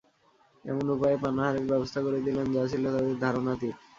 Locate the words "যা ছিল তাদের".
2.55-3.15